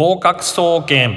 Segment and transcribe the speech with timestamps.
[0.00, 1.14] 合格総研。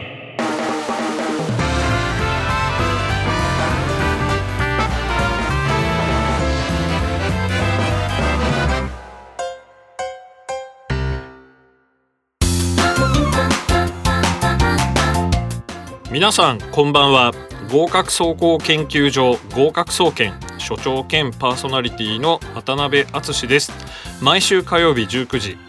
[16.11, 17.31] 皆さんこんばんは。
[17.71, 23.71] 合格総合研究所合格総研所長兼パーソナリティの渡辺敦です。
[24.21, 25.62] 毎週火曜日19時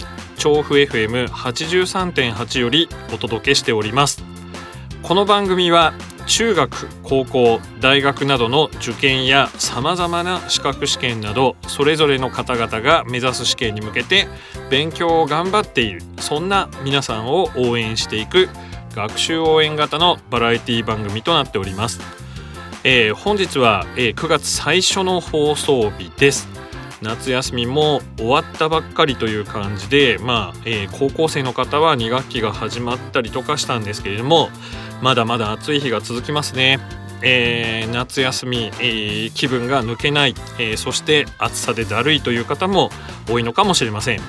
[0.44, 4.22] 調布 FM83.8 よりお届けしております。
[5.02, 5.94] この番組は
[6.26, 14.28] 中学高校大学などの受験やさまざまな資格試験などそれぞれの方々が目指す試験に向けて
[14.70, 18.50] 勉強を頑張っているそんな皆さんを応援していく
[18.94, 22.00] 学習応援型のバラエティ番組となっております、
[22.84, 26.63] えー、本日は、え、9月最初の放送日です。
[27.02, 34.48] 夏休みも終わったばっかりという感じで、まあえー、高校生の方は2学期が始まったりとかしたんですけれども
[35.02, 36.78] まだまだ暑い日が続きますね。
[37.26, 42.90] えー、夏休み、えー、気分が抜けない、えー、そして暑さでだるいという方も
[43.30, 44.20] 多いのかもしれません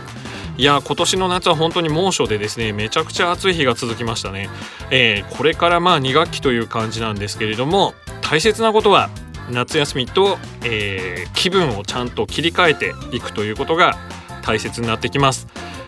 [0.57, 4.49] いや今年の夏は本当に猛暑でですねめちゃくちゃ暑い日が続きましたね、
[4.91, 9.09] えこれからまあ2学期という感じなんですけれども大切なことは
[9.51, 13.97] 夏休みと、えー、気分をちゃんと切り替えていくということが
[14.43, 15.47] 大切になってきます。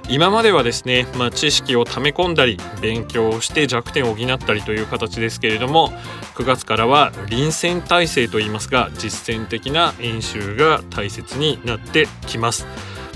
[0.10, 5.92] 今まではですね、まあ、知識を溜め込んだり勉強をして弱点を補ったりという形ですけれども
[6.36, 12.66] 9月からは臨戦態勢といいますが実践的な演習が大切になってきます。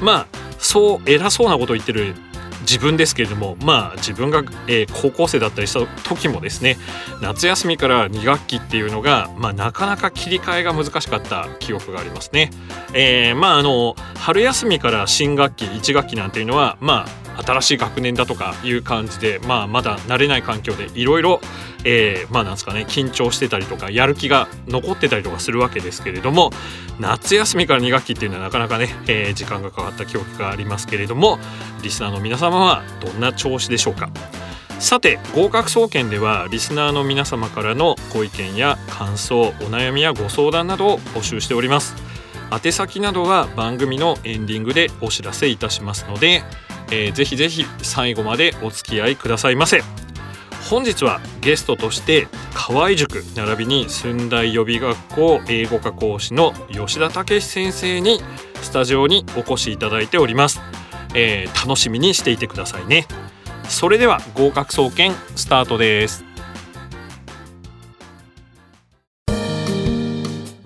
[0.01, 2.13] まあそう偉そうなことを言ってる
[2.61, 6.77] 自分ですけれどもまあ自分が、えー、高校生だったりした時もですね
[7.21, 12.51] 夏休みから2学期っていうのが、まあ、なかなか切り替えが難しかった記憶がありますね。
[12.93, 21.41] えー、まああの春休みから新学期1学期なんていうのはまあ新しい学年だとかいう感じで、まあ、まだ慣れない環境でいろいろ
[22.29, 26.51] まあなんですかね緊張してたりとかやる気が残ってたりとかするわけですけれども
[26.99, 31.39] 夏休みから2学期っていうのはなかなかね、えー、時間がかかった記憶がありますけれども
[31.83, 34.09] リスナーの皆様はどんな調子でしょうか？
[34.79, 41.95] さて合格総研ではリスナーの皆様からのご意見や感想お悩みやご相談などを募集しております。
[42.51, 46.43] 宛先などは番組のエンディングでお知らせいたしますので
[46.91, 49.81] えー、ぜひぜひ最後までお付き合いくださいませ。
[50.71, 58.21] 本日はゲストとして河合塾並びに駿台予備学校英語科講師の吉田武先生に
[58.61, 60.61] スタジオにお越しいただいております、
[61.13, 63.05] えー、楽しみにしていてくださいね。
[63.67, 66.23] それでは合格総研スタートです。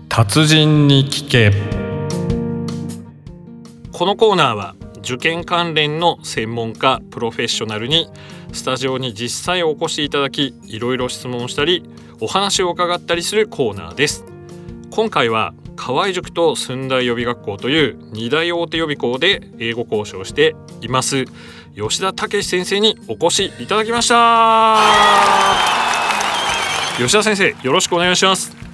[0.08, 1.52] 達人に聞け。
[3.92, 8.08] このコーナーは受験関連の専門家プロフェッショナルに
[8.56, 11.84] スタジオに実際お越しいただきいろいろ質問したり
[12.22, 14.26] お話を伺ったりするコーナーです。
[14.90, 21.26] 今回は河合塾と駿台予備学校という二大大手予備校で英語講師をしています
[21.76, 24.78] 吉田武先生にお越しいただきました。
[26.98, 28.65] 吉田先生よろしくお願いします。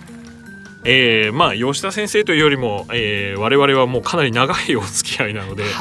[0.84, 5.72] えー、まあ吉田先生というよりも、えー、我々はもうかなり長いお付き合いなので、はい、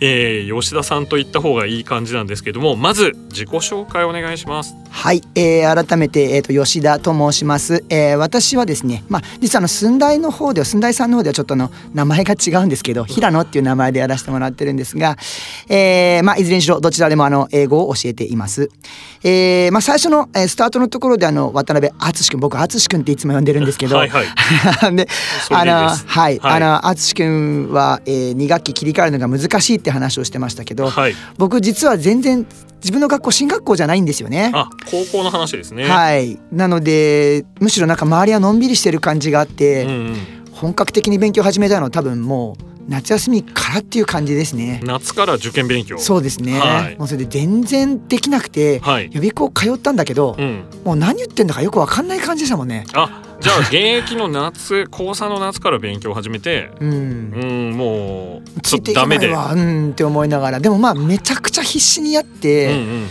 [0.00, 4.74] えー、吉田さんと言った方がいい感じなんですけどもまず自己紹介お願いします。
[4.90, 15.16] はい、えー、改めて、えーと、吉田と申します、えー、私はですね、まあ、実はあの寸大の方では寸大さんの方ではちょっとの名前が違うんですけど平野っていう名前でやらせてもらってるんですが、
[15.68, 18.70] えーまあ、いずれにしろどちらでもあの英語を教えています。
[19.22, 24.26] えーまあ、最初の、えー、スタートのところであの渡辺敦君僕敦君っていつも呼んでるんですけど、はいはい、
[24.96, 25.08] で
[25.50, 32.46] あのはい、はい、あの敦君は、えー、2学期切り替えるのが難しいって話をしてましたけど、はい、僕実は全然
[32.82, 34.50] 自分の学校進学校じゃないんですよね。
[34.54, 35.88] あ高校の話ですね。
[35.88, 36.38] はい。
[36.52, 40.16] なのでむしろなんか周りはのんびりしてる感じがあって、うんうん、
[40.52, 44.80] 本格的に勉強始めたのは多分もう夏休みからっていう感じですね。
[44.84, 45.98] 夏から受験勉強。
[45.98, 52.86] そうですね、はい、もうそれで全然できなくて、はい、予備校通ったんだけど、うん、もう何言ってんだかよく分かんない感じでしたもんね。
[52.94, 59.28] あじゃあ現役の夏高3の夏から勉強を始めてうん、うん、もうちょっとダメで。
[59.28, 63.08] うんって思いながらでもまあめちゃくちゃ必死にやって、うんうん。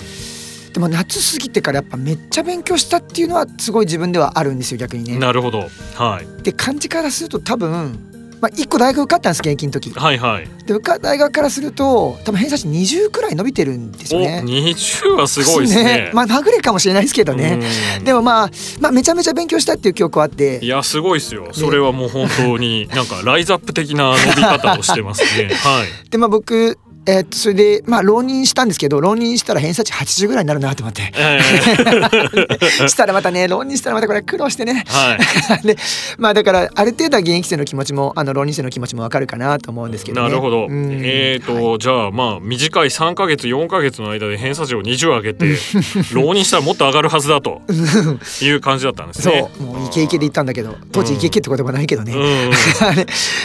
[0.74, 5.18] でも夏過ぎてからやっぱめっちゃ勉強したっていうのはすごい自分ではあるんですよ逆にね。
[5.18, 5.70] なるほど。
[5.94, 6.44] はい。
[6.44, 9.92] で感じからすると多分まあ、1個大学受かったんです現役の時。
[9.92, 10.48] はいはい。
[10.66, 14.44] で受か大学からすると多分偏差値20くらい伸びてるんですよね。
[14.46, 15.84] 20はすごいですね。
[15.84, 16.12] ね。
[16.14, 17.60] まあまぐれかもしれないですけどね。
[18.04, 20.60] でもまあ、まあ、めちゃめちゃ勉強したっていう記憶はあって。
[20.64, 21.48] いやすごいですよ。
[21.54, 25.50] それはもう本当になんかライズアップ的な伸び方をしてますね。
[25.54, 26.10] はい。
[26.10, 31.12] でまあ僕えーっとそれでまあ浪人したんですけど浪人したら偏差値80ぐらいになるなと思って。
[31.16, 31.40] え
[32.88, 34.84] したらまたね浪人したらまたこれ苦労してね。
[34.88, 35.62] ーはい。
[35.68, 35.78] で
[36.18, 40.28] まあだからある程度は現役生の気持ちもあの浪人生の気持ちもわかるかなと思うんですけどね。
[40.28, 40.68] なるほど。
[40.68, 41.02] うん。
[41.04, 41.80] えっ、と、はい。
[41.80, 45.46] じゃあまあ短い3ヶ月4ヶ月の間で偏差値を20上げて
[46.14, 47.62] 浪人したらもっと上がるはずだと。
[48.42, 49.50] いう感じだったんですそね。
[49.60, 49.64] う。
[49.64, 52.14] もうイケイケで行ったんだけど当時イケイケってこともないけどね。
[52.14, 52.52] うんうん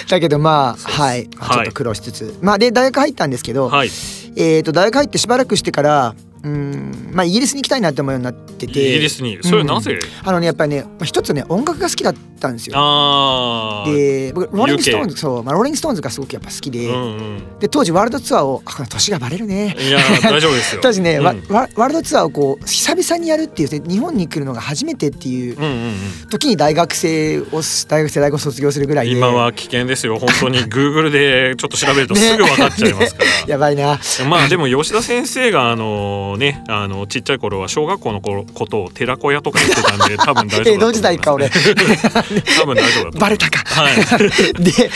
[0.09, 3.89] だけどまあはい、まあはいちょっと苦労しつつ、まあで大学入ったんですけど、はい。
[4.37, 9.99] えー、と大学入ってしばらくしてからうんまあイギリスに行きたいなって思うようになってイてギリスにそれはなぜ？
[10.25, 12.77] あのねやっぱりねまあ一つね音楽が好きだったんですよ。
[12.79, 13.91] ああ。
[13.91, 17.59] で僕ローリング・ストーンズそう、まあ、ローリング・ストーンズがすごくやっぱ好きで、うんうん。
[17.59, 19.77] で当時ワールドツアーをあ年がバレるね。
[19.79, 20.81] いや大丈夫ですよ。
[20.83, 25.95] 当時ね、うんわわワールドツアーをこう久々にやるっていう日本に来るのが初めてっていううんうんうん。
[26.31, 33.31] 時に大学生を大学生大学を卒業するぐらいで今は危険ですよ本当に Google でちょっと調べるとすぐ分かっちゃいますから。
[33.53, 33.99] やばいな
[34.29, 41.51] まあでも吉田先生があのねあのちっちゃい頃は小学校の頃ことを寺子屋とか言ってたんで 多分大丈夫だと思います江戸時代か俺。
[42.59, 43.59] 多分大丈夫だバレたか。
[43.65, 43.97] はい。
[44.63, 44.91] でで、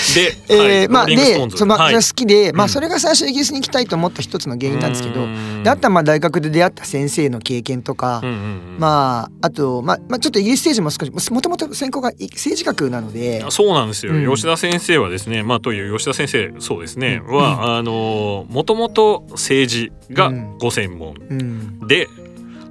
[0.48, 0.69] えはい。
[0.86, 1.16] ーまあで
[1.56, 2.70] そのまあはい好きで、まうん。
[2.70, 5.62] あそれが最初イギリスに行きたいと思った一つの原因なんですけど、うん。
[5.62, 8.76] であとはまあ大学で出会った先生の経験とか、うんうんうん。
[8.78, 14.31] まああとまあまあちょっとイギリス政治も少しもともと専攻がい政治学なので、そうなんですよ、うん。
[14.34, 17.34] 吉田先生はですねまあという吉田先生そうですね、うん。
[17.36, 20.59] はあのもともと政治がうん。
[20.59, 21.15] ご専門。
[21.31, 21.87] うん。
[21.87, 22.09] で、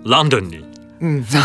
[0.05, 0.63] ランドンに。
[1.01, 1.37] うん、 そ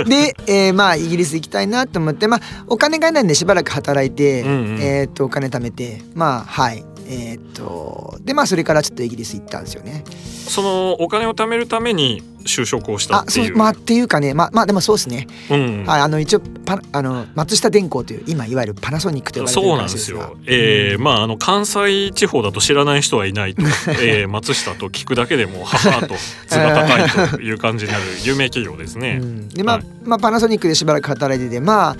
[0.00, 0.04] う。
[0.04, 4.78] で、えーまあイギリス行きたいなと思って、まあお金がないんでしばらく働いて、うんうん。
[4.80, 6.84] えーっとお金貯めて、まあはい。
[7.08, 10.04] えーっとでまあそれからちょっとイギリス行ったんですよね。
[10.48, 13.46] そのお金を貯めるために就職をしたあっていう。
[13.48, 15.26] そうまあっていうかねまあまあでもそうですね。
[15.50, 20.36] うんはいあの一応パあの松下電工という今いわゆるパナソニックと呼ばれてるそうなんですよ。
[20.46, 23.62] えーまああの関西地方だと知らない人はいないと、
[24.02, 26.14] えー、松下と聞くだけでもははと
[26.48, 29.18] 図が高いという感じになる有名企業ですね。
[29.22, 31.96] うんでまあ、はいまあパナソニックでしばらく働いててまあ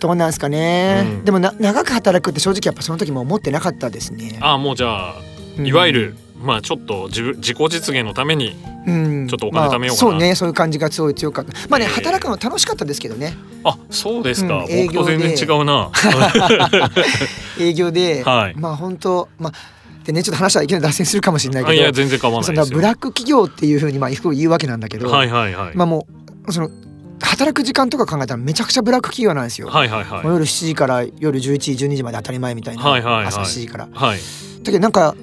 [0.00, 1.24] どうなんですかね、うん。
[1.24, 4.38] でもな長く働くって正直やっぱその時も思ってなかったですね。
[4.40, 5.14] あもうじゃあ
[5.58, 5.66] うん。
[5.66, 8.56] いわゆる、まあちょっと自分自己実現のために
[8.86, 9.28] うん。
[9.28, 10.10] ちょっとお金貯めようかな。
[10.10, 10.34] まあそうね。
[10.34, 11.52] そういう感じがすごい強かった。
[11.68, 11.92] まあね、えー。
[11.92, 13.36] 働くの楽しかったですけどね。
[13.62, 15.18] あそうですか、うん営業で。
[15.18, 15.90] 僕と全然違うな。
[17.60, 18.54] 営業で、はい。
[18.56, 25.76] まあ本当まあでねちょっと話はいきなり脱線するかもしれないけどあいや全然構わないブラック企業っていうふうにまあ言うわけなんだけど、はいはいはい。
[25.76, 26.06] まあも
[26.46, 26.70] うその
[27.30, 29.68] 働く時間とか考えたらめちゃくちゃブラック企業なんですよ。
[29.68, 33.88] はいはいはい夜7時から夜11時12時まで当たり前みたいな、はいはいはい朝7時から。
[33.92, 34.18] はい。
[34.62, 35.14] だけどなんか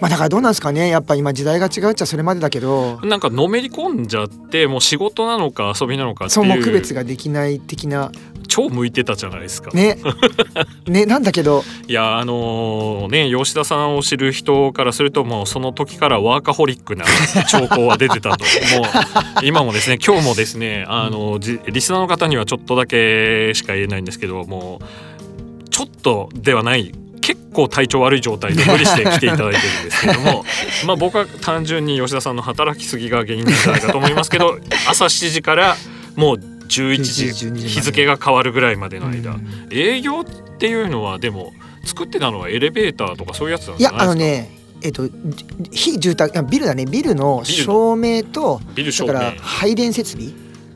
[0.00, 0.88] まあだからどうなんですかね。
[0.88, 3.00] やっぱ今時代が違うっちゃそれまでだけど。
[3.02, 8.12] なんかのめり込んじゃってもう仕事なのか遊びなのかってそうもう区いう別ができない的な。
[8.46, 9.70] 超向いてたじゃないですか。
[9.72, 9.98] ね。
[10.86, 11.64] ねなんだけど。
[11.86, 17.04] いやあのね吉田さんを知る人からするともうその時からワーカホリックな
[17.48, 18.44] 兆候は出てたと。
[18.78, 18.82] も
[19.42, 26.92] う今もですね今日もですねあのじリスナーの方にはちょっとだけしか言えないんですけどもうちょっとではない
[27.28, 30.44] 結構体調悪い状態で無理して来ていただいてるんですけども
[30.86, 34.58] まあ僕は単純に吉田さんの働きすぎが原因なんじゃないかと思いますけど
[34.88, 35.76] 朝7時から
[36.16, 36.36] もう
[36.68, 39.68] 11 11時12時ま時で日付が変わるぐらいまでの間、うん。
[39.70, 40.24] 営業っ
[40.58, 41.52] ていうのはでも
[41.84, 44.00] 作ってたのはエレベーターとかそういうやつなんですか？
[44.00, 45.08] あのねえっと
[45.72, 46.86] 非住宅あビルだね。
[46.86, 49.12] ビルの照明とビル照明。
[49.12, 50.28] だから配電設備、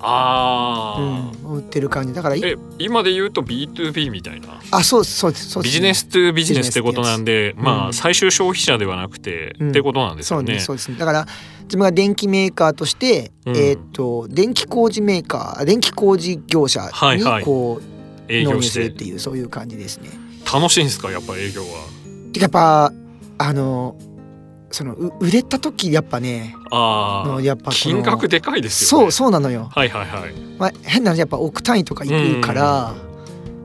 [0.03, 2.15] ああ、うん、売ってる感じ。
[2.15, 4.61] だからいえ今で言うと B2B みたいな。
[4.71, 7.89] あそうそうですそうですビジネス2ビジネスってことなんでまうん。
[7.89, 9.71] あ最終消費者ではなくて、うん。
[9.71, 10.65] ってことなんですそうねよね。
[10.65, 10.91] そうです。
[10.91, 11.27] ねだから
[11.65, 13.57] 自分が電気メーカーとして、うん。
[13.57, 17.45] えっと電気工事メーカー電気工事業者にはいはい。
[17.45, 20.11] こう営業し納入するってていうそういう感じですね。
[20.53, 21.11] 楽しいんですか？
[21.11, 21.69] やっぱ営業は。
[22.33, 22.93] てかやっぱ
[23.39, 23.97] あの
[24.73, 29.05] そのう売れた時やっぱねあやっぱ金額でかいですよね。
[29.05, 29.69] そうそうなのよ。
[29.71, 30.33] はいはいはい。
[30.59, 32.95] まあ、変な話やっぱ億単位とか行くから、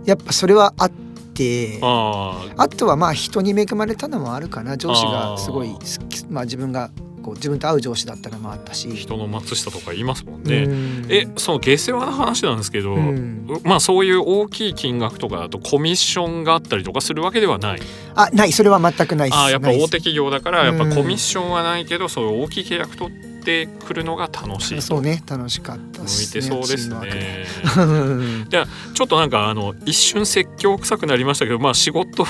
[0.05, 0.91] やっぱそれはあっ
[1.33, 6.91] てああとはまあ人に恵まれたのもあるかな上司がすごい好きまあ自分が
[7.27, 8.87] こう自分と合う上司だったのもあったし。
[8.89, 10.65] あ人の松下とか言いますもんうね。
[10.65, 17.81] んえその下世話な話なんですけど、うんまあそういう大きい金額とかだとコミッションがあったりとかするわけではない。
[18.15, 19.39] あないそれは全くないです。
[19.39, 27.45] あーやっぱ大手企業だからやっぱうんコミッションはないけどそういう大きい契約取ってくるのが楽しいそうね楽しかったっ向いすてそうですね。
[27.77, 32.25] うん ちょっとなんかあの一瞬説教臭くなりましたけどまあ仕事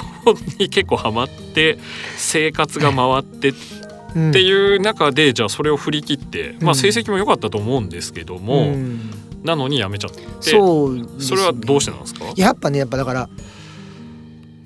[0.58, 1.78] に結構ハマって
[2.18, 3.54] 生活が回って
[4.10, 4.32] っうん。
[4.32, 9.12] ていう中でじゃあそれを振り切ってまあ成績も良かったと思うんですけども、うん。
[9.44, 11.06] なのに辞めちゃってそうね。
[11.20, 12.26] それはどうしてなんですか？
[12.36, 13.30] やっぱねやっぱだから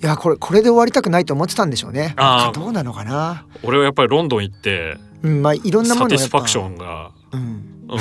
[0.04, 2.14] いやこれこれで終わりたくないと思ってたんでしょうね。
[2.18, 2.60] あー。
[2.60, 3.46] どうなのかな。
[3.64, 6.10] 俺はやっぱりロンドン行ってうんまあいろんなもサのをやっぱ。
[6.10, 7.72] ティスファクションが、うん。
[7.92, 8.00] うん、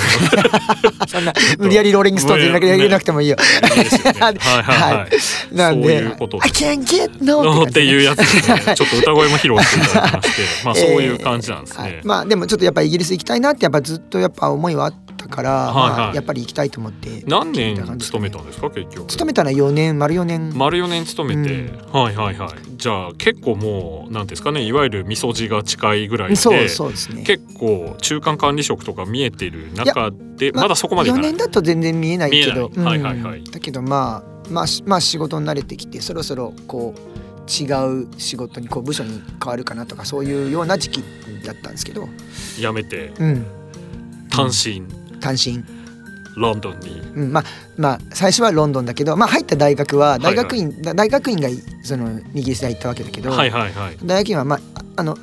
[1.08, 3.37] そんな無理やりローリングストーンズ入れなくてもいいよ。
[5.52, 8.25] なんで、I can't get no の っていうやつ。
[8.25, 12.02] ちょっと歌声も披露していただきまして、まあ そういう感じなんですね。
[12.28, 15.98] でもちょっとやっぱイギリス行きたいなってやっぱずっとやっぱ思いはあったから、はいはい。
[15.98, 19.06] まあ、やっぱり行きたいと思って何年勤めたんですか結局？
[19.06, 22.48] 勤めたのは4年丸4年、丸4年勤めて、はいはいはい。
[22.76, 27.22] じゃあ結構もうなんですかね、いわゆる味噌汁が近いぐらいで、そうそうですね。
[27.22, 31.32] 結構中間管理職とか見えてる中でまあまだそこまでい4かない。
[31.32, 33.02] 年だと全然見えないけど見えない。
[33.02, 33.38] はいはいはい。
[33.40, 33.44] うん。
[33.44, 37.00] だけどまあまあしまあ仕事に慣れてきてそろそろこう
[37.50, 37.66] 違
[38.02, 41.04] う仕事にこう部署に変わるかなとかそういうような時期
[41.44, 42.08] だったんですけど、
[42.56, 43.46] 辞めてうん、
[44.30, 44.82] 単身
[45.20, 45.64] 単身
[46.36, 47.00] ロンドンに。
[47.00, 47.44] うん、まあ
[47.76, 51.48] まあ最初はロンドンだけど、まあ、入った大学ははいはい大学院、だ大学院が
[51.82, 55.16] そのイギリスで行ったわけだけど、はいはいはい大学院は、まあ、ああの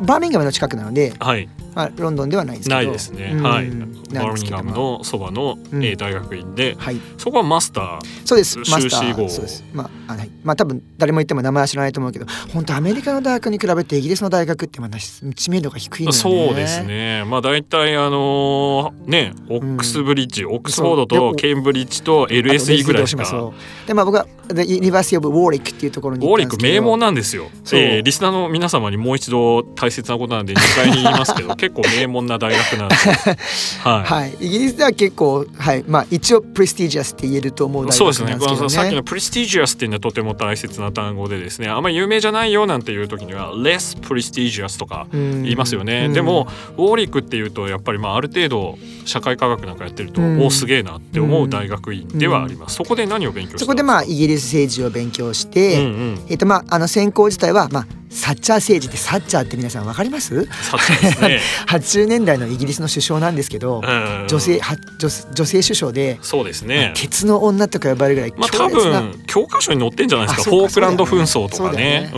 [0.00, 1.48] バーミンガムの近くなので、はい。
[1.74, 2.76] まあ、ロンドンではないんですけど。
[2.76, 3.32] ないですね。
[3.34, 3.42] うん。
[3.42, 3.70] はい。
[3.70, 5.84] バーミンガムのそばの、うん。
[5.84, 7.00] えー大学院で、はい。
[7.18, 7.98] そこはマスター。
[8.24, 8.58] そうです。
[8.58, 9.28] マスタ修士号ー。
[9.28, 9.64] そうです。
[9.72, 10.30] まああはい。
[10.42, 16.12] まあ多分誰も言っても名前は知らないと思うけど本当アメリカの大学に比べてイギリスの大学ってまだ知名度が低いね。
[16.12, 17.24] そうですね。
[17.26, 23.52] まあ大体あのーね、オックスブリッジ、オックスフォードとケンブリッジと LSE ぐらいしか。
[23.86, 32.94] でまあ僕はで University of Warwick っていうところにウォーリック名門なんですよ、えーリスナーの皆様にもう一度大切なことなんで2回に言いますけど 結構名門な大学なんで、
[33.84, 34.04] はい。
[34.04, 38.32] はい、イギリスでは結構、はい、まあ一応 prestigious って言えると思う大そうですね。
[38.32, 38.68] 学なんですけどね。
[38.70, 41.68] さっきのプレスティジアスっていうのはとても大切な単語でですね。
[41.68, 50.40] あんまり有名じゃないよなんていう時には less prestigious とか言言いますよね、でもウォーリックっていうとやっぱりまあある程度社会科学なんかやってると、うん。
[50.40, 56.18] おおすげえなって思う大学院ではあります、そこで何を勉強そこでまあイギリス政治を勉強して、うんうん。
[56.28, 60.34] えっ、とまああの専攻自体はまあサッチャー政治ってサッチャーって皆さんわかります？
[60.34, 60.46] ね、
[61.68, 66.92] ?80 年代のイギリスの首相なんですけど、うん女性は女女性首相で、そうですね。
[66.96, 70.50] ケツの女とか呼ばれるぐらいまあ多分教科書に載ってんじゃないですか。
[70.50, 72.10] フォークランド紛争とかね。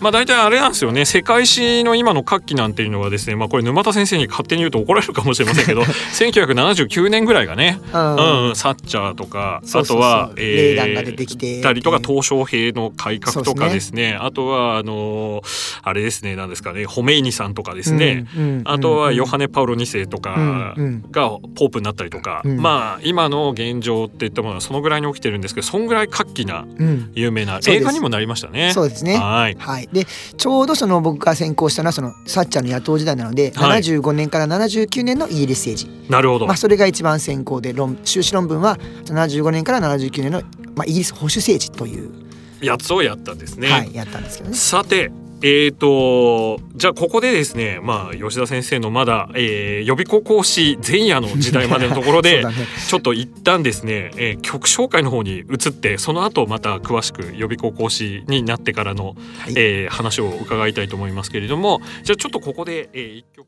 [0.00, 1.06] まあ大体あれなんですよね。
[1.06, 5.80] 世界史の今の活気なんていうのはですねまあこれ沼田先生に勝手に言うと怒られるかもしれませんけど
[6.12, 8.16] 1979年ぐらいがね、うん。
[8.16, 14.16] うんうん、サッチャーとかあとはレーガンが出てきてたりとか東小平の改革とかでですね。
[14.20, 15.42] あとはあの
[15.82, 20.74] あれですねなんですかねホメイニさんとかですね、うんうんあとはヨハネネ・パウロ2世とか
[21.10, 22.60] がポープになったりとか、うん。
[22.60, 27.12] まあ今の現状っていったものはそのぐらいに起きてるんですけどそんぐらい活気なうん。
[27.14, 28.72] 有名な映画にもなりましたね。
[28.72, 29.16] そうですね。
[29.16, 29.56] はい。
[29.58, 33.82] はい、でちょうどその僕が専攻したのはそのサッチャーの野党時代なので、はい。
[33.82, 40.42] 75年から79年のイギリス政治、なるほど、まあ、それが一番専攻で論修士論文は75年から79年の、
[40.74, 42.23] まあ、イギリス保守政治という、
[42.60, 43.68] やつをやったんですね。
[43.70, 44.56] はい、やったんですけどね。
[44.56, 45.10] さて
[45.46, 52.56] えー、とじゃあここでですねまあ吉田先生のまだ、えー予備校講師前夜の時代までのところで だね
[52.88, 63.46] ちょっと一旦ですね、えー曲紹介の方に移ってその後また詳しく予備校講師になってからの、はいえー話を伺いたいと思いますけれどもじゃあちょっとここで、えー一曲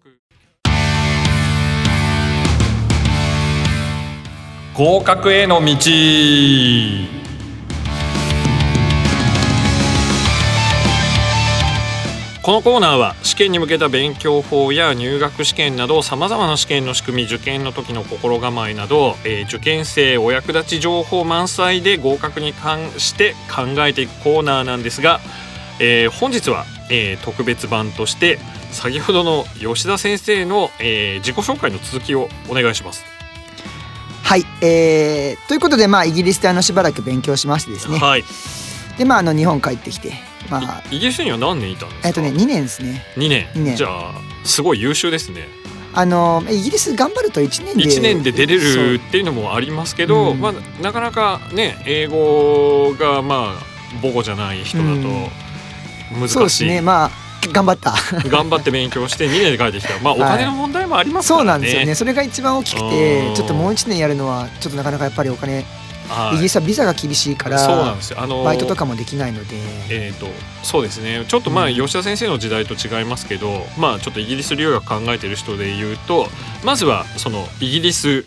[4.74, 5.74] 合格への道
[12.46, 25.18] このコーナーは試験に向けた勉強法や入学試験などさまざまな試験の仕組み受験の時の心構えなど、えー受験生お役立ち情報満載で合格に関して考えていくコーナーなんですが、
[25.80, 28.38] えー本日は、えー特別版として
[28.70, 33.04] 先ほどの吉田先生の、えー自己紹介の続きをお願いします。
[34.22, 38.24] はい、えーということで、まあ、イギリスであのしばらく勉強しましてですねはい、
[38.98, 40.12] で、まあ、あの日本帰ってきて、
[40.50, 42.08] まあいイギリスには何年いたんですか？
[42.08, 43.04] えっとね、2年ですね。
[43.16, 43.46] 2年。
[43.54, 43.76] 二年。
[43.76, 44.12] じゃあ
[44.44, 45.48] すごい優秀ですね。
[45.94, 50.34] あのイギリス頑張ると1年で1年で出れるっていうのもありますけど、う。
[50.34, 50.40] ん。
[50.40, 53.62] まあ、なかなかね英語がまあ
[54.02, 54.90] 母語じゃない人だと
[56.12, 56.82] 難しい、そうですね。
[56.82, 57.10] まあ
[57.52, 57.94] 頑張った。
[58.28, 59.98] 頑張って勉強して2年で帰ってきた。
[60.02, 61.94] まあお金の問題もありますからね、そうなんですよね。
[61.94, 62.90] それが一番大きくうん。
[62.90, 65.64] てちょっともう1年やるのはちょっとなかなかやっぱりお金
[66.08, 66.34] はい。
[66.34, 68.20] イギリスはビザが厳しいからそうなんですよ。
[68.20, 69.56] あのバイトとかもできないので。
[69.90, 70.26] えー、と
[70.62, 71.24] そうですね。
[71.26, 71.74] ちょっとまあうん。
[71.74, 76.28] 吉田先生の時代と違いますけど、まあちょっとイギリス留学考えてる人で言うと
[76.64, 78.24] まずはそのイギリス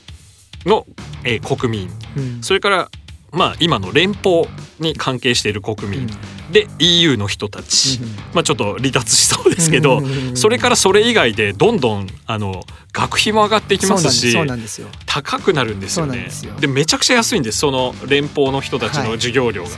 [0.65, 0.85] の、
[1.23, 1.89] えー国民。
[2.17, 2.41] うん。
[2.41, 2.89] それから
[3.31, 4.47] まあ今の連邦
[4.79, 6.09] に関係している国民、うん
[6.51, 10.01] で EU の人たち、うんまあちょっと離脱しそうですけど、
[10.35, 12.63] それからそれ以外でどんどんあの
[12.93, 14.35] 学費も上がっていきますし
[15.05, 16.29] 高くなるんですよね。
[16.59, 19.69] でめちゃくちゃ安いんですその連邦の人たちの授業料が。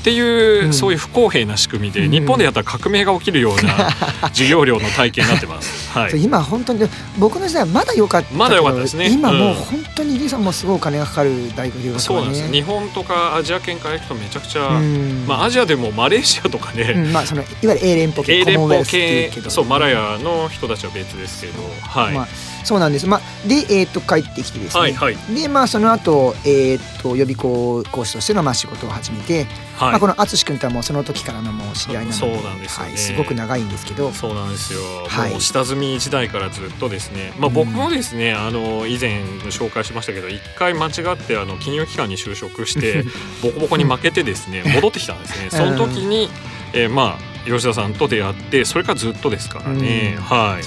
[0.00, 3.90] っていう、うんそういう不公平な仕組みで、うん日本でやったら革命が起きるような
[4.28, 5.90] 授業料の体系になってます。
[5.96, 6.22] はい。
[6.22, 6.88] 今本当に
[7.18, 12.42] 僕の時代はまだ良かったまだ良かったですね今もううん本当にリさんもすごいお金がかかる大学留学はそうなんです。
[12.42, 21.52] ね日本とかアジア圏から行くとめちゃくちゃ、うんまあアジアでもマレーシアとかね、うんまあそのいわゆる英連邦系英連邦系そうマラヤの人たちは別ですけど、
[21.82, 22.28] はい、まあ
[22.64, 23.06] そうなんです。
[23.06, 24.80] まあでえっ、と帰ってきてですね。
[24.80, 29.46] はいはいでまあその後えっ、と予備校講師としてのまあ仕事を始めて、
[29.78, 35.40] はい、まあこの淳君とはもうその時からのもう知り合いなので、そうなんですよねはいすごく長いんですけど、そうなんですよ、はい。
[35.40, 43.04] 下積み時代からずっとですね、まあ、うん僕もですね、あの以前紹介しましたけど一回間違ってあの金融機関に就職して
[43.42, 45.50] ボコボコに負けてですね戻ってきたんですね。
[45.50, 46.28] その時に、
[46.72, 50.22] えーまあ吉田さんと出会ってそれからずっとですからね、うん。
[50.22, 50.58] は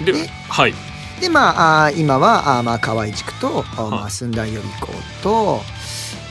[0.00, 0.04] い。
[0.04, 0.74] でではい。
[1.20, 5.75] でまあ今はあーまあ河合塾と、あーまはいあ寸大予備校と。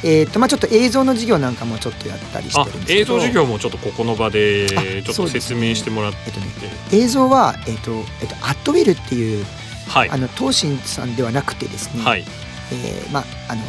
[0.08, 3.00] えーとまあ、ちょっと映像の授業なんかもちょっとやったりしてあるんですけど。
[3.00, 6.18] 映像授業もちょっとここの場であちょっと説明してもらって。
[6.28, 6.48] えっとね
[6.94, 9.46] 映像は、えっとえっと、アットウィルっていう
[9.88, 10.10] はい。
[10.10, 12.24] あの東進さんではなくてですね、はい。
[12.72, 13.62] えーまああの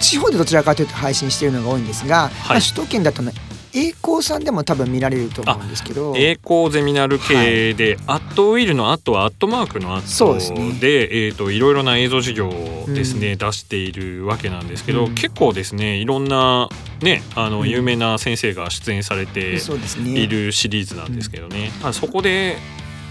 [0.00, 3.32] 地方でどちらかというと配信しているのが多いんですが、まあ、首都圏だとね
[3.74, 6.14] 栄光さんでも多分見られると思うんですけど。
[6.16, 15.14] 栄光ゼミナル系で、アットウィルのアットはアットマークのアそうットででえー、といろいろな映像授業をですね、出しているわけなんですけど、うん。
[15.14, 16.68] 結構ですねいろんな
[17.02, 17.68] ねあのうん。
[17.68, 22.56] 有名な先生が出演されているシリーズなんですけどね、あそこで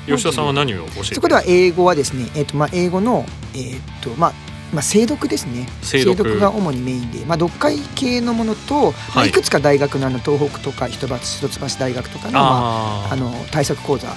[0.08, 4.34] 吉田さんは何を教えてそこでは英語はですね、えーとまあ、英語の、えーとまあ
[4.74, 5.68] まあ、精読ですね。
[5.82, 6.40] 精読。
[6.40, 9.30] が主にメインで、まあ、読解系のものと、まあ、はい。
[9.30, 14.08] いくつか大学のあの東北とか一橋一橋大学とかの,、まあ、あの対策講座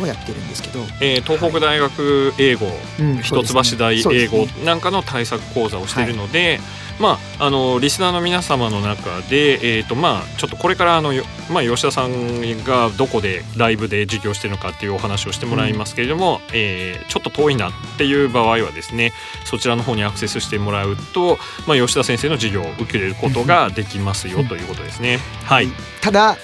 [0.00, 2.66] をやってるんですけど、えー東北大学英語、
[3.00, 6.60] うん一橋大英語なんかの対策講座をしているので、
[7.00, 19.12] まあ、あのリスナーの皆様の中で、えーとまあ、ちょっとこれからあの、よまあ、吉田さんがどこでライブで授業してるのかっていうお話をしてもらいますけれども、えーちょっと遠いなっていう場合はですね
[19.44, 25.18] そちらの方にアクセスしてもらうと、まあ、吉田先生の授業を受けれることができますよということですね。
[25.44, 25.68] はい、
[26.00, 26.36] ただ、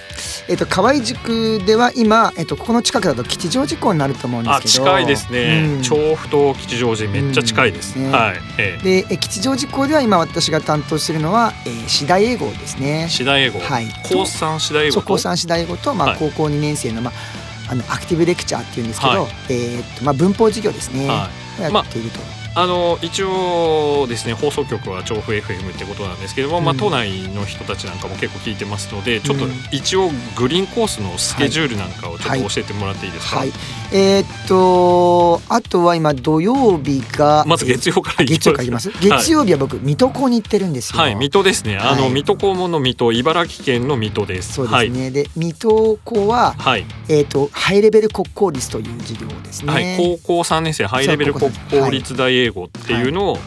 [0.48, 4.85] えっと河合塾では今、えっとここの近くだと吉祥寺校になると思うんですけど。
[4.85, 5.83] あ近いですね、うん。
[5.83, 7.98] 調布と吉祥寺めっちゃ近いです。
[7.98, 8.05] うん。
[8.05, 13.07] ねはい、えーでえ吉祥寺校では今私が担当しているのは、えー、次第英語ですね。
[13.09, 13.87] 次第英語、はい。
[14.03, 16.18] 高三次第そう高三次第英語と、まあはい。
[16.18, 19.31] 高校2年生の,、まあ、あのアクティブレクチャーっていうんですけど、はい。
[19.50, 21.70] えーっとまあ、文法授業ですね、はい。
[21.70, 22.18] をやっていると。
[22.50, 33.53] あの一応ですね放送局は調布 FM ってことなんですけども、まあ、うん都内の人たちなんかも結構聞いてますのでちょっとうん一応グリーンコースのスケジュールなんかをちょっと教えてもらっていいですか、はい、
[33.93, 38.91] えーっとあとは今土曜日がまず月曜からえー月曜からいきます？
[39.01, 41.01] 月曜日は僕水戸校に行ってるんですよ。
[41.01, 41.79] はい水戸ですね。
[41.79, 44.55] あの、はい水戸黄門の水戸茨城県の水戸です。
[44.55, 49.73] そうですね、で水戸校は、はい、えーっとハイレベル国公立という授業ですね。
[49.73, 53.38] はい、高校3年生ハイレベル国公立大英語っていうのを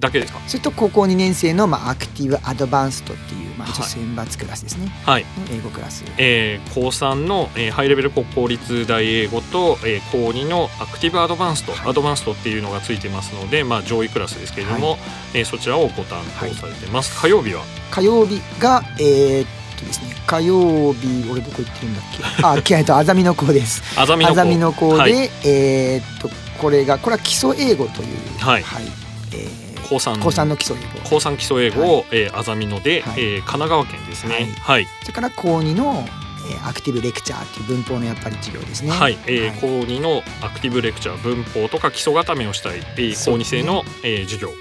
[0.00, 0.40] だけですか？
[0.46, 5.24] それと高校2年生の、まあ、アクティブアドバンストっていう、まあ、選抜クラスですね、はい。
[5.50, 6.04] 英語クラス。
[6.18, 11.90] えー、高3の、えーハイレベル国公立大英語と、えー、高2のアクティブアドバンスト、はい。
[11.90, 14.98] アドバンストっていうのがついてますので、まあ、上位クラスですけれども、
[15.32, 17.62] えーそちらをご担当されてます、火曜日は？
[17.90, 19.46] 火曜日がえーっ
[19.78, 22.04] とですね火曜日俺どこ行ってるんだっ
[22.62, 22.74] け？
[22.76, 23.82] あっ とあざみの子です。
[23.98, 25.30] あざみの子あざみの子で、はい。
[25.44, 26.28] えーっと
[26.58, 28.64] これがこれは基礎英語というはい。
[29.32, 31.08] えー高3高3の基礎英語。
[31.10, 33.20] 高3基礎英語を、えーあざみので、はい。
[33.20, 34.48] えー神奈川県ですね。
[34.60, 36.06] はい、それから高2の、
[36.50, 38.90] えーアクティブレクチャーっていう文法のやっぱり授業ですね。
[38.90, 39.18] はい。
[39.26, 39.58] えーはい。
[39.60, 43.62] 高2のアクティブレクチャー文法とか基礎固めをしたい、えー高2そうですね。
[43.62, 44.56] 生の、えー授業、はい。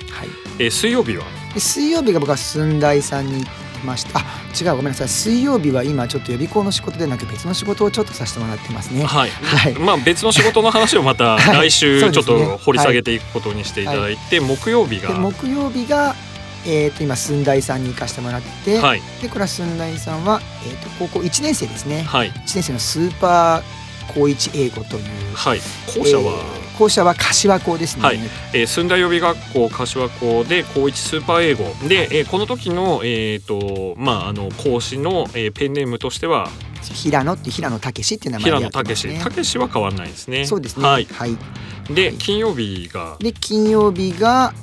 [0.59, 1.23] えー水曜日は？
[1.53, 4.19] で水曜日が僕は寸大さんに行ってました。
[4.19, 4.23] あ
[4.59, 5.09] 違うごめんなさい。
[5.09, 9.03] 水曜日は今ちょっと予備校の仕事でなく別の仕事をちょっとさせてもらってますね。
[9.03, 9.73] はい、はい。
[9.73, 11.69] まあ別の仕事の話をまた はい。
[11.69, 16.15] 来週ちょっと掘り下げていくことにしていただいて、木曜日がで木曜日が
[16.65, 19.01] えー、と今寸大さんに行かせてもらって、はい。
[19.21, 22.03] でこれは寸大さんは、えー、と高校1年生ですね。
[22.03, 22.31] はい。
[22.31, 25.03] 1年生のスーパー高一英語という
[25.35, 25.59] はい。
[25.87, 28.19] 校舎は、えー校舎は柏校ですね、はい。
[28.53, 31.63] えー寸大予備学校柏校で高一スーパー英語。
[31.87, 36.49] で、えーこの時のえっ、とまああの講師の、えーペンネームとしては
[36.81, 40.45] 平野って平野武っていう名前で平野武武史は変わらないですね。
[40.45, 40.85] そうですね。
[40.85, 41.05] はい。
[41.05, 41.37] はい、
[41.93, 42.15] で、はい。
[42.17, 43.17] 金曜日が？
[43.19, 44.53] で金曜日が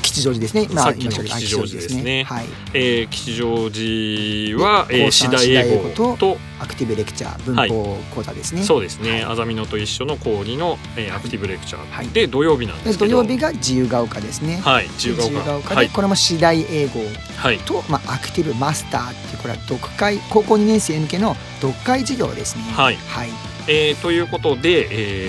[0.00, 0.66] 吉祥寺ですね。
[0.68, 2.24] さっきの吉祥寺ですね。
[2.24, 2.46] はい。
[2.72, 8.62] えー吉祥寺は、えー、高次第第英語英語とアクティブレクチャー文法講座ですね。
[8.62, 9.24] そうですね、はい。
[9.24, 12.08] あざみのと一緒の講義の、えーアクティブレクチャー、はい。
[12.08, 13.10] で土曜日なんでですけど。
[13.10, 14.56] 土曜日が自由が丘ですね。
[14.64, 15.68] はい自由が丘。
[15.70, 15.90] で、はい。
[15.90, 17.00] これも次第英語
[17.36, 17.58] はい。
[17.58, 22.62] と、まあ、アクティブマスターっていうこれは読解高校2年生向けの読解授業ですね。
[22.72, 22.96] はい。
[22.96, 23.28] はい。
[23.68, 24.88] えーということで、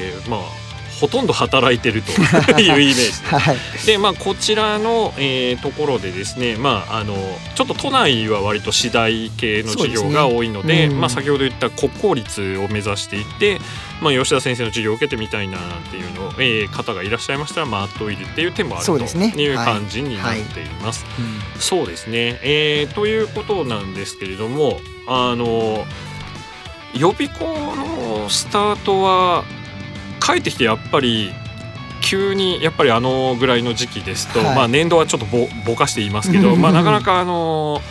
[0.09, 0.64] えーまあ
[0.99, 2.11] ほとんど働いてると
[2.61, 2.95] いうイメージ。
[2.95, 3.57] ですはい。
[3.85, 7.15] でまあこちらの、えーところでですねまああの
[7.55, 11.01] ちょっっと都内は割と次第系の授業が多いのでねうん。
[11.01, 13.59] まあ、先ほど言った国公立を目指していって、
[14.01, 19.33] まあ、吉田先生の授業を受けてみたいなっていうのを、えー方がいらっしゃいましたら、まあ、アットウィルっていう手もあるとそうですね。
[19.35, 21.05] いうはい感じになっています。
[21.17, 21.61] うん。
[21.61, 25.85] そうですね、えーということなんですけれどもあの
[26.93, 29.43] 予備校のスタートは
[30.25, 31.31] 帰ってきてやっぱり
[32.01, 37.81] 急にやっぱりあのぐらいの時期ですと、はいまあ年度はちょっとぼぼかして言いますけど、 まあ、なかなかあの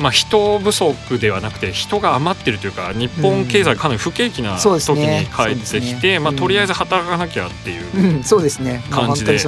[0.00, 8.82] まあ、人不足ではなくて人が余ってるというか日本経済かなり不景気な時にね帰ってきて、まあ、とりあえず働かなきゃっていううん、そうですね。
[8.90, 9.38] 感じで。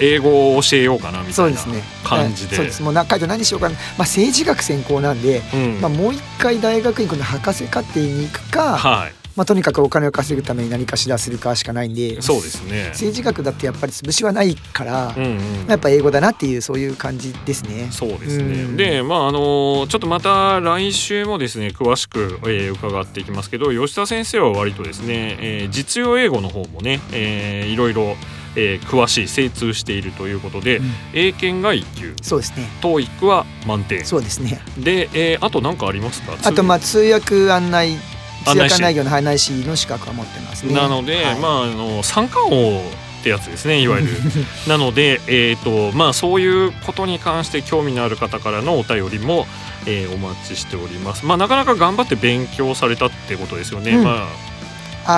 [0.00, 1.82] 英語を教えようかなみたいなそうですね。
[2.04, 2.56] 感じで。
[2.56, 2.82] そうです。
[2.82, 3.74] もうな書いて何しようかな。
[3.74, 12.88] まあ政治学専攻なんで、うんまあもう一回大学に行くの博士課程に行くか、はいまあとにかくお金を稼ぐために何かしらするかしかないんで、そうですね。
[12.90, 17.88] 政治学だってやっぱり潰しはないから、うんうんやっぱ英語だなっていうそういう感じですね。
[17.90, 18.44] そうですね。
[18.44, 28.16] うんで、まああのちょっとまた来週もですね詳しく、えー伺っていきますけど、吉田先生は割とですね、えー実用英語の方もね、えーいろいろ、
[28.56, 32.68] えー詳しい精通しているということで、うん英検が1級、そうですね。
[32.82, 34.04] TOEIC は満点。
[34.04, 34.60] そうですね。
[34.78, 36.36] で、えーあと何かありますか？
[36.44, 37.96] あとまあ通訳案内
[38.44, 40.74] 通訳案内業のの資格は持ってますね。
[40.74, 44.12] なので、はいまああの三冠王ってやつですねいわゆる。
[44.68, 49.46] なのでえっ、とまあそういうことに関して興味のある方からのお便りも、
[49.86, 51.24] えーお待ちしております。
[51.24, 54.04] まあなかなか頑張って勉強されたってことですよね、うん。
[54.04, 54.53] まあ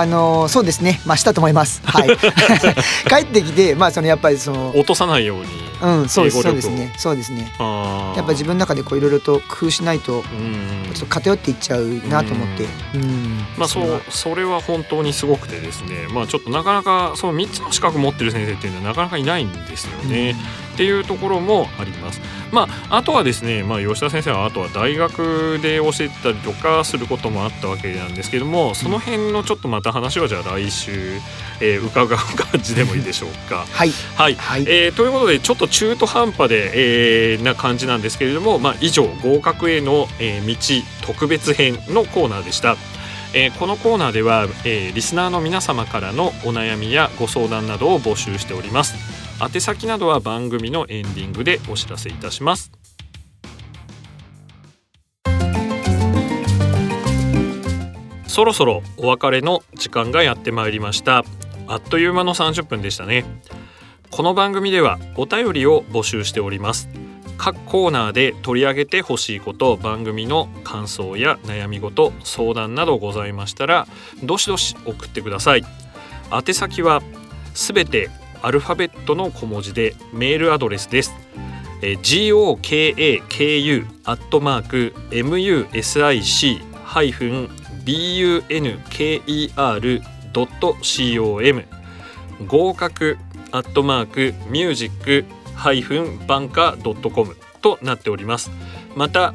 [0.07, 1.01] のそうですね。
[1.07, 1.81] まあしたと思います。
[1.87, 2.09] はい。
[3.09, 5.47] 帰ってきてまあそのやっぱりそのあ落とさないように
[5.81, 7.53] うんそうですそうですねそうですね。
[7.59, 12.67] やっぱ自分の中でこういろいろと工夫しないとうんうんちょっと偏っていっちゃうなと思って。
[12.95, 13.47] うん。
[13.57, 20.37] まあそれはうそれは本当にすごくてですねまあちょっとなかなかその3つの資格持ってる先生っていうのはなかなかいないんですよね。
[20.77, 22.21] っていうところもあります。
[22.53, 30.93] まあ、あとはですね、まあ、吉田先生はあとは大学で教えてたりとかすることもあったわけなんですけどもその辺のちょっとまた話はじゃあ来週、
[31.61, 33.65] えー伺う感じでもいいでしょうか。
[33.73, 34.65] はいはい、はい。
[34.67, 36.73] えーということでちょっと中途半端で、
[37.33, 42.77] えーな感じなんですけれども、まあ、以上合格への、えー道特別編のコーナーでした。
[43.33, 48.95] えーこのコーナーでは、えーリスナーの皆様からのお悩みやご相談などを募集しております
[49.39, 52.73] 宛先などは番組のエンディングでお知らせいたします。
[58.27, 61.25] そろそろお別れの時間がやってまいりました。
[61.69, 63.25] あっという間の30分でしたね。
[64.11, 66.89] この番組ではお便りを募集しております。
[67.37, 73.87] 各コーナーで取り上げてほしいこと番組の感想や悩み事相談などございましたら
[74.23, 75.65] どしどし送ってください。
[76.33, 77.03] 宛先は
[77.53, 78.09] すべて
[78.47, 81.13] アルファベットの小文字でメールアドレスです。
[81.83, 87.49] えー GOKAKU アットマーク MUSIC ハイフン
[87.85, 88.63] BUNKER
[90.33, 91.65] ドット COM
[92.47, 93.19] 合格
[93.51, 95.25] アットマークミュージック
[95.57, 98.53] ハイフンバンカドットコムとなっております。
[98.95, 99.35] また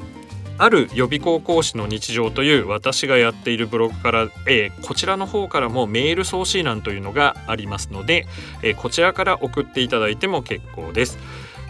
[0.61, 8.27] ある予備校講師の日常という私がやっているブログから、えーこちらの方からもメール送信欄というのがありますので、
[8.61, 11.17] えーこちらから送っていただいても結構です。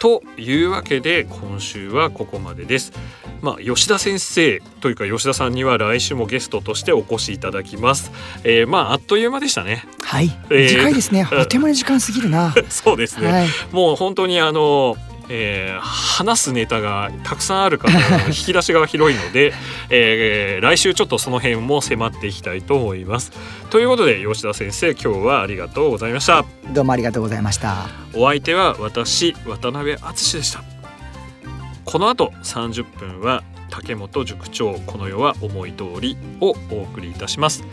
[0.00, 2.92] というわけで今週はここまでです。
[3.42, 8.10] まあ、吉田先生というか吉田さんには来週もゲストとしてお越しいただきます。
[8.42, 9.84] えー、まああっという間でしたね。
[10.02, 10.30] はい。
[10.50, 11.28] えー短いですね。
[11.32, 12.54] あっという間に時間過ぎるな。
[12.70, 13.30] そうですね。
[13.30, 13.48] はい。
[13.72, 14.96] もう本当にあの、
[15.30, 19.54] えー話すネタがたくさんあるから引き出しが広いので、
[19.88, 23.32] えー来週ちょっとその辺も迫っていきたいと思います。
[23.70, 26.44] ということで吉田先生今日はありがとうございました。
[26.72, 27.88] どうもありがとうございました。
[28.12, 30.62] お相手は私渡辺敦でした。
[31.84, 37.64] この後30分は竹本塾長この世は思い通りをお送りいたします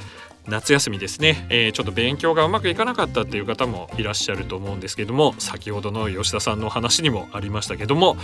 [0.47, 8.17] 夏休みですね、えー、ちょっと勉強がうまくいかなかったっていう方もいらっしゃると思うんですけども先ほどの吉田さんの話にもありましたけども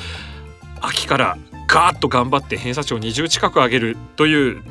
[0.82, 4.62] 秋からガーッと頑張って偏差値を20近く上げるという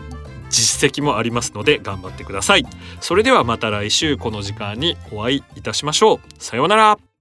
[0.51, 2.67] 実績もありますので頑張ってください。
[3.01, 6.21] それではまた来週この時間にお会いいたしましょう。
[6.39, 7.12] さようなら。